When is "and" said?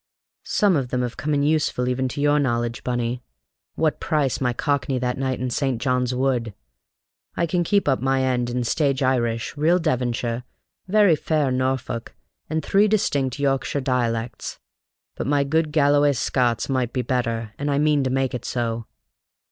12.49-12.65, 17.59-17.69